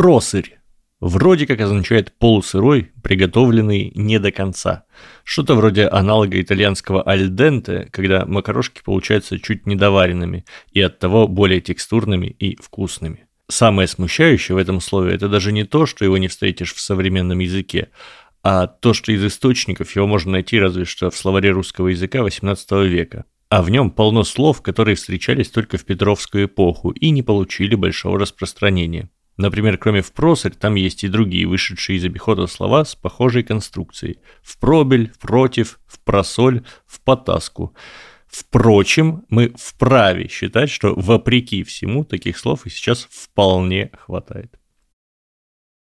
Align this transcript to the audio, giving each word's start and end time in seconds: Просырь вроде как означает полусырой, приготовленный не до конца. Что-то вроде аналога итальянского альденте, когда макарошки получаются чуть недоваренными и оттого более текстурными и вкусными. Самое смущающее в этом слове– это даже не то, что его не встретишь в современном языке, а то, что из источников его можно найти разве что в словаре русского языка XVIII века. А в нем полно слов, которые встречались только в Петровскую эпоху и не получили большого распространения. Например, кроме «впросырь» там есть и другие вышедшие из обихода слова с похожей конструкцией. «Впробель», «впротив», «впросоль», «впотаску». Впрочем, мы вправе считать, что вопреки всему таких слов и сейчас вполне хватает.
Просырь 0.00 0.56
вроде 0.98 1.46
как 1.46 1.60
означает 1.60 2.16
полусырой, 2.18 2.90
приготовленный 3.02 3.92
не 3.94 4.18
до 4.18 4.32
конца. 4.32 4.84
Что-то 5.24 5.54
вроде 5.54 5.88
аналога 5.88 6.40
итальянского 6.40 7.02
альденте, 7.02 7.86
когда 7.92 8.24
макарошки 8.24 8.80
получаются 8.82 9.38
чуть 9.38 9.66
недоваренными 9.66 10.46
и 10.72 10.80
оттого 10.80 11.28
более 11.28 11.60
текстурными 11.60 12.28
и 12.28 12.56
вкусными. 12.56 13.26
Самое 13.48 13.86
смущающее 13.86 14.54
в 14.54 14.58
этом 14.58 14.80
слове– 14.80 15.12
это 15.14 15.28
даже 15.28 15.52
не 15.52 15.64
то, 15.64 15.84
что 15.84 16.06
его 16.06 16.16
не 16.16 16.28
встретишь 16.28 16.72
в 16.72 16.80
современном 16.80 17.40
языке, 17.40 17.90
а 18.42 18.68
то, 18.68 18.94
что 18.94 19.12
из 19.12 19.22
источников 19.22 19.94
его 19.96 20.06
можно 20.06 20.32
найти 20.32 20.58
разве 20.58 20.86
что 20.86 21.10
в 21.10 21.16
словаре 21.18 21.50
русского 21.50 21.88
языка 21.88 22.20
XVIII 22.20 22.86
века. 22.86 23.26
А 23.50 23.60
в 23.60 23.68
нем 23.68 23.90
полно 23.90 24.24
слов, 24.24 24.62
которые 24.62 24.94
встречались 24.94 25.50
только 25.50 25.76
в 25.76 25.84
Петровскую 25.84 26.46
эпоху 26.46 26.88
и 26.88 27.10
не 27.10 27.22
получили 27.22 27.74
большого 27.74 28.18
распространения. 28.18 29.10
Например, 29.40 29.78
кроме 29.78 30.02
«впросырь» 30.02 30.52
там 30.52 30.74
есть 30.74 31.02
и 31.02 31.08
другие 31.08 31.46
вышедшие 31.46 31.96
из 31.96 32.04
обихода 32.04 32.46
слова 32.46 32.84
с 32.84 32.94
похожей 32.94 33.42
конструкцией. 33.42 34.18
«Впробель», 34.42 35.10
«впротив», 35.14 35.80
«впросоль», 35.86 36.62
«впотаску». 36.86 37.74
Впрочем, 38.26 39.24
мы 39.30 39.54
вправе 39.56 40.28
считать, 40.28 40.68
что 40.68 40.94
вопреки 40.94 41.64
всему 41.64 42.04
таких 42.04 42.36
слов 42.36 42.66
и 42.66 42.70
сейчас 42.70 43.08
вполне 43.10 43.90
хватает. 43.98 44.59